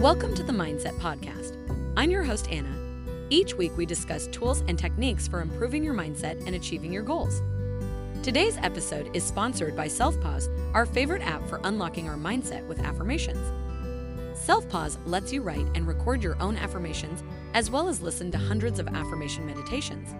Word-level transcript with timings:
Welcome 0.00 0.32
to 0.36 0.44
the 0.44 0.52
Mindset 0.52 0.96
Podcast. 1.00 1.56
I'm 1.96 2.08
your 2.08 2.22
host, 2.22 2.48
Anna. 2.52 2.72
Each 3.30 3.54
week, 3.54 3.76
we 3.76 3.84
discuss 3.84 4.28
tools 4.28 4.62
and 4.68 4.78
techniques 4.78 5.26
for 5.26 5.40
improving 5.40 5.82
your 5.82 5.92
mindset 5.92 6.46
and 6.46 6.54
achieving 6.54 6.92
your 6.92 7.02
goals. 7.02 7.42
Today's 8.22 8.56
episode 8.58 9.10
is 9.12 9.24
sponsored 9.24 9.74
by 9.74 9.88
SelfPause, 9.88 10.48
our 10.72 10.86
favorite 10.86 11.22
app 11.22 11.44
for 11.48 11.60
unlocking 11.64 12.08
our 12.08 12.16
mindset 12.16 12.64
with 12.68 12.78
affirmations. 12.78 13.44
SelfPause 14.38 14.98
lets 15.04 15.32
you 15.32 15.42
write 15.42 15.66
and 15.74 15.84
record 15.84 16.22
your 16.22 16.40
own 16.40 16.56
affirmations, 16.56 17.24
as 17.54 17.68
well 17.68 17.88
as 17.88 18.00
listen 18.00 18.30
to 18.30 18.38
hundreds 18.38 18.78
of 18.78 18.86
affirmation 18.86 19.44
meditations. 19.46 20.14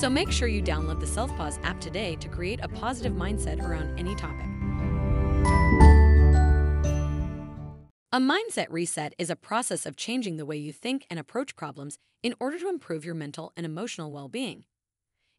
So 0.00 0.10
make 0.10 0.32
sure 0.32 0.48
you 0.48 0.60
download 0.60 0.98
the 0.98 1.06
SelfPause 1.06 1.62
app 1.62 1.80
today 1.80 2.16
to 2.16 2.28
create 2.28 2.58
a 2.64 2.68
positive 2.68 3.12
mindset 3.12 3.62
around 3.62 3.96
any 3.96 4.16
topic. 4.16 6.03
A 8.14 8.18
mindset 8.18 8.68
reset 8.70 9.12
is 9.18 9.28
a 9.28 9.34
process 9.34 9.84
of 9.84 9.96
changing 9.96 10.36
the 10.36 10.46
way 10.46 10.56
you 10.56 10.72
think 10.72 11.04
and 11.10 11.18
approach 11.18 11.56
problems 11.56 11.98
in 12.22 12.32
order 12.38 12.60
to 12.60 12.68
improve 12.68 13.04
your 13.04 13.16
mental 13.16 13.52
and 13.56 13.66
emotional 13.66 14.12
well 14.12 14.28
being. 14.28 14.66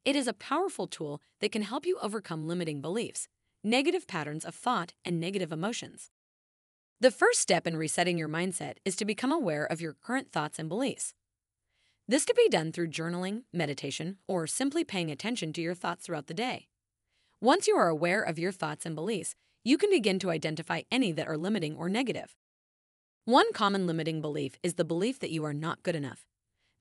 It 0.03 0.13
is 0.13 0.27
a 0.27 0.33
powerful 0.33 0.85
tool 0.85 1.21
that 1.39 1.53
can 1.53 1.61
help 1.61 1.85
you 1.85 1.97
overcome 2.01 2.49
limiting 2.49 2.81
beliefs, 2.81 3.29
negative 3.63 4.07
patterns 4.07 4.43
of 4.43 4.55
thought, 4.55 4.93
and 5.05 5.21
negative 5.21 5.53
emotions. 5.53 6.11
The 6.99 7.11
first 7.11 7.39
step 7.39 7.65
in 7.65 7.77
resetting 7.77 8.17
your 8.17 8.27
mindset 8.27 8.73
is 8.83 8.97
to 8.97 9.05
become 9.05 9.31
aware 9.31 9.63
of 9.63 9.79
your 9.79 9.93
current 9.93 10.33
thoughts 10.33 10.59
and 10.59 10.67
beliefs. 10.67 11.13
This 12.09 12.25
can 12.25 12.35
be 12.35 12.49
done 12.49 12.73
through 12.73 12.89
journaling, 12.89 13.43
meditation, 13.53 14.17
or 14.27 14.47
simply 14.47 14.83
paying 14.83 15.09
attention 15.09 15.53
to 15.53 15.61
your 15.61 15.75
thoughts 15.75 16.05
throughout 16.05 16.27
the 16.27 16.33
day. 16.33 16.67
Once 17.39 17.67
you 17.67 17.77
are 17.77 17.87
aware 17.87 18.21
of 18.21 18.37
your 18.37 18.51
thoughts 18.51 18.85
and 18.85 18.95
beliefs, 18.95 19.33
you 19.63 19.77
can 19.77 19.89
begin 19.89 20.19
to 20.19 20.29
identify 20.29 20.81
any 20.91 21.13
that 21.13 21.29
are 21.29 21.37
limiting 21.37 21.77
or 21.77 21.87
negative. 21.87 22.35
One 23.27 23.53
common 23.53 23.87
limiting 23.87 24.21
belief 24.21 24.59
is 24.61 24.75
the 24.75 24.85
belief 24.85 25.17
that 25.17 25.31
you 25.31 25.43
are 25.45 25.53
not 25.53 25.81
good 25.81 25.95
enough. 25.95 26.27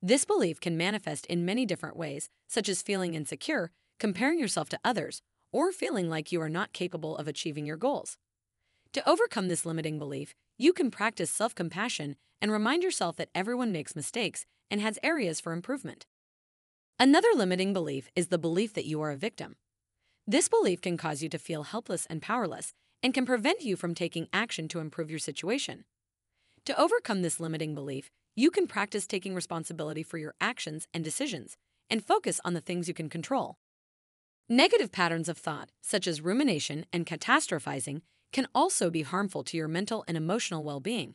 This 0.03 0.27
belief 0.27 0.61
can 0.61 0.77
manifest 0.77 1.25
in 1.25 1.47
many 1.47 1.65
different 1.65 1.97
ways, 1.97 2.29
such 2.51 2.69
as 2.69 2.83
feeling 2.83 3.15
insecure, 3.15 3.71
comparing 3.99 4.39
yourself 4.39 4.69
to 4.69 4.81
others, 4.85 5.23
or 5.53 5.73
feeling 5.73 6.11
like 6.11 6.33
you 6.33 6.43
are 6.43 6.51
not 6.51 6.75
capable 6.75 7.17
of 7.17 7.27
achieving 7.27 7.65
your 7.65 7.79
goals. 7.79 8.19
To 8.93 9.09
overcome 9.09 9.49
this 9.49 9.65
limiting 9.65 9.99
belief, 9.99 10.35
you 10.59 10.75
can 10.75 10.91
practice 10.91 11.31
self 11.31 11.55
compassion 11.55 12.15
and 12.43 12.53
remind 12.53 12.83
yourself 12.83 13.17
that 13.17 13.31
everyone 13.35 13.73
makes 13.73 13.97
mistakes 13.97 14.45
and 14.71 14.83
has 14.83 14.99
areas 15.03 15.41
for 15.41 15.55
improvement. 15.55 16.05
Another 17.01 17.29
limiting 17.35 17.73
belief 17.73 18.11
is 18.15 18.27
the 18.27 18.37
belief 18.37 18.75
that 18.75 18.85
you 18.85 19.01
are 19.01 19.13
a 19.13 19.17
victim. 19.17 19.57
This 20.27 20.51
belief 20.51 20.83
can 20.83 20.99
cause 20.99 21.23
you 21.23 21.31
to 21.31 21.39
feel 21.39 21.63
helpless 21.63 22.05
and 22.11 22.21
powerless 22.21 22.75
and 23.03 23.15
can 23.15 23.25
prevent 23.25 23.63
you 23.63 23.77
from 23.77 23.95
taking 23.95 24.29
action 24.31 24.69
to 24.69 24.81
improve 24.81 25.09
your 25.09 25.19
situation. 25.19 25.85
To 26.67 26.81
overcome 26.81 27.21
this 27.21 27.41
limiting 27.41 27.75
belief, 27.75 28.11
you 28.35 28.51
can 28.51 28.67
practice 28.67 29.07
taking 29.07 29.35
responsibility 29.35 30.03
for 30.03 30.17
your 30.17 30.35
actions 30.41 30.89
and 30.95 31.05
decisions 31.05 31.59
and 31.91 32.03
focus 32.03 32.41
on 32.43 32.55
the 32.55 32.61
things 32.63 32.89
you 32.89 32.95
can 32.95 33.11
control. 33.11 33.57
Negative 34.49 34.91
patterns 34.91 35.29
of 35.29 35.37
thought, 35.37 35.71
such 35.83 36.07
as 36.07 36.23
rumination 36.23 36.87
and 36.91 37.05
catastrophizing, 37.05 38.01
can 38.33 38.49
also 38.55 38.91
be 38.91 39.03
harmful 39.03 39.45
to 39.45 39.59
your 39.59 39.69
mental 39.69 40.05
and 40.09 40.17
emotional 40.17 40.65
well 40.65 40.81
being. 40.81 41.15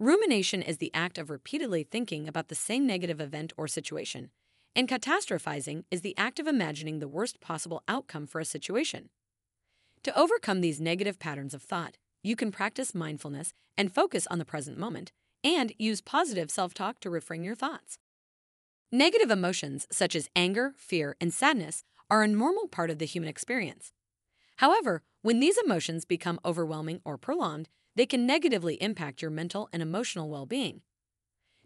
Rumination 0.00 0.62
is 0.62 0.78
the 0.78 0.90
act 0.94 1.18
of 1.18 1.28
repeatedly 1.28 1.82
thinking 1.82 2.26
about 2.26 2.48
the 2.48 2.54
same 2.54 2.86
negative 2.86 3.20
event 3.20 3.52
or 3.58 3.68
situation, 3.68 4.30
and 4.74 4.88
catastrophizing 4.88 5.84
is 5.90 6.00
the 6.00 6.16
act 6.16 6.38
of 6.38 6.46
imagining 6.46 6.98
the 6.98 7.08
worst 7.08 7.40
possible 7.40 7.82
outcome 7.88 8.26
for 8.26 8.40
a 8.40 8.44
situation. 8.44 9.10
To 10.02 10.18
overcome 10.18 10.62
these 10.62 10.80
negative 10.80 11.18
patterns 11.18 11.52
of 11.52 11.62
thought, 11.62 11.98
you 12.22 12.36
can 12.36 12.52
practice 12.52 12.94
mindfulness 12.94 13.52
and 13.76 13.94
focus 13.94 14.26
on 14.30 14.38
the 14.38 14.44
present 14.44 14.78
moment, 14.78 15.12
and 15.44 15.72
use 15.78 16.00
positive 16.00 16.50
self 16.50 16.74
talk 16.74 17.00
to 17.00 17.10
reframe 17.10 17.44
your 17.44 17.54
thoughts. 17.54 17.98
Negative 18.92 19.30
emotions, 19.30 19.86
such 19.90 20.14
as 20.14 20.30
anger, 20.36 20.74
fear, 20.76 21.16
and 21.20 21.34
sadness, 21.34 21.84
are 22.08 22.22
a 22.22 22.28
normal 22.28 22.68
part 22.68 22.90
of 22.90 22.98
the 22.98 23.04
human 23.04 23.28
experience. 23.28 23.92
However, 24.56 25.02
when 25.22 25.40
these 25.40 25.58
emotions 25.58 26.04
become 26.04 26.40
overwhelming 26.44 27.00
or 27.04 27.18
prolonged, 27.18 27.68
they 27.96 28.06
can 28.06 28.26
negatively 28.26 28.80
impact 28.82 29.22
your 29.22 29.30
mental 29.30 29.68
and 29.72 29.82
emotional 29.82 30.30
well 30.30 30.46
being. 30.46 30.82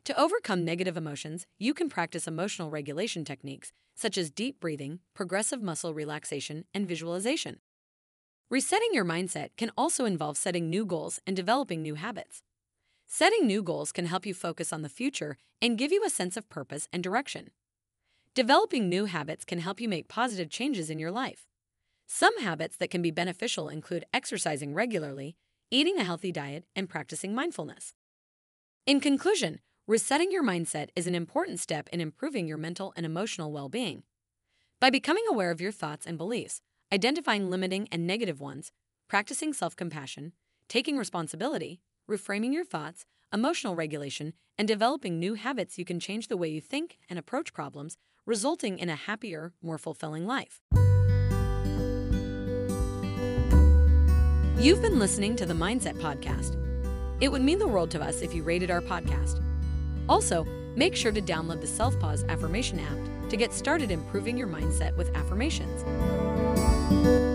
To 0.04 0.19
overcome 0.19 0.64
negative 0.64 0.97
emotions, 0.97 1.47
you 1.58 1.74
can 1.74 1.91
practice 1.91 2.26
emotional 2.26 2.70
regulation 2.70 3.24
techniques 3.24 3.72
such 3.94 4.16
as 4.16 4.30
deep 4.30 4.60
breathing, 4.60 5.00
progressive 5.14 5.62
muscle 5.62 5.92
relaxation, 5.92 6.64
and 6.72 6.88
visualization. 6.88 7.58
Resetting 8.50 8.88
your 8.92 9.04
mindset 9.04 9.50
can 9.56 9.70
also 9.78 10.04
involve 10.04 10.36
setting 10.36 10.68
new 10.68 10.84
goals 10.84 11.20
and 11.24 11.36
developing 11.36 11.82
new 11.82 11.94
habits. 11.94 12.42
Setting 13.06 13.46
new 13.46 13.62
goals 13.62 13.92
can 13.92 14.06
help 14.06 14.26
you 14.26 14.34
focus 14.34 14.72
on 14.72 14.82
the 14.82 14.88
future 14.88 15.36
and 15.62 15.78
give 15.78 15.92
you 15.92 16.02
a 16.04 16.10
sense 16.10 16.36
of 16.36 16.48
purpose 16.48 16.88
and 16.92 17.00
direction. 17.00 17.50
Developing 18.34 18.88
new 18.88 19.04
habits 19.04 19.44
can 19.44 19.60
help 19.60 19.80
you 19.80 19.88
make 19.88 20.08
positive 20.08 20.50
changes 20.50 20.90
in 20.90 20.98
your 20.98 21.12
life. 21.12 21.46
Some 22.08 22.40
habits 22.40 22.76
that 22.78 22.90
can 22.90 23.02
be 23.02 23.12
beneficial 23.12 23.68
include 23.68 24.04
exercising 24.12 24.74
regularly, 24.74 25.36
eating 25.70 25.98
a 25.98 26.04
healthy 26.04 26.32
diet, 26.32 26.64
and 26.74 26.88
practicing 26.88 27.32
mindfulness. 27.32 27.94
In 28.84 28.98
conclusion, 28.98 29.60
resetting 29.86 30.32
your 30.32 30.42
mindset 30.42 30.88
is 30.96 31.06
an 31.06 31.14
important 31.14 31.60
step 31.60 31.88
in 31.92 32.00
improving 32.00 32.48
your 32.48 32.58
mental 32.58 32.92
and 32.96 33.06
emotional 33.06 33.52
well 33.52 33.68
being. 33.68 34.02
By 34.80 34.90
becoming 34.90 35.24
aware 35.30 35.52
of 35.52 35.60
your 35.60 35.70
thoughts 35.70 36.04
and 36.04 36.18
beliefs, 36.18 36.62
identifying 36.92 37.48
limiting 37.50 37.88
and 37.92 38.06
negative 38.06 38.40
ones, 38.40 38.72
practicing 39.08 39.52
self 39.52 39.76
compassion, 39.76 40.32
taking 40.68 40.96
responsibility, 40.96 41.80
reframing 42.10 42.52
your 42.52 42.64
thoughts, 42.64 43.04
emotional 43.32 43.76
regulation, 43.76 44.32
and 44.58 44.66
developing 44.66 45.18
new 45.18 45.34
habits, 45.34 45.78
you 45.78 45.84
can 45.84 46.00
change 46.00 46.28
the 46.28 46.36
way 46.36 46.48
you 46.48 46.60
think 46.60 46.98
and 47.08 47.18
approach 47.18 47.52
problems, 47.52 47.96
resulting 48.26 48.78
in 48.78 48.88
a 48.88 48.96
happier, 48.96 49.52
more 49.62 49.78
fulfilling 49.78 50.26
life. 50.26 50.60
You've 54.58 54.82
been 54.82 54.98
listening 54.98 55.36
to 55.36 55.46
the 55.46 55.54
Mindset 55.54 55.94
Podcast. 55.94 56.56
It 57.20 57.30
would 57.30 57.42
mean 57.42 57.58
the 57.58 57.68
world 57.68 57.90
to 57.92 58.02
us 58.02 58.20
if 58.20 58.34
you 58.34 58.42
rated 58.42 58.70
our 58.70 58.82
podcast. 58.82 59.42
Also, 60.08 60.44
make 60.76 60.94
sure 60.96 61.12
to 61.12 61.22
download 61.22 61.60
the 61.60 61.66
Self 61.66 61.98
Pause 61.98 62.24
Affirmation 62.28 62.80
app 62.80 63.30
to 63.30 63.36
get 63.36 63.52
started 63.52 63.90
improving 63.90 64.36
your 64.36 64.48
mindset 64.48 64.94
with 64.96 65.16
affirmations. 65.16 65.84
Thank 67.02 67.22
you. 67.24 67.29